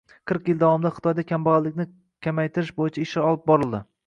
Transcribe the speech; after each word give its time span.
Qirq 0.29 0.47
yil 0.51 0.55
davomida 0.63 0.91
Xitoyda 0.95 1.25
kambag‘allikni 1.33 1.87
kamaytirish 2.29 2.73
bo‘yicha 2.81 3.05
ishlar 3.07 3.31
olib 3.31 3.47
borildi. 3.55 3.85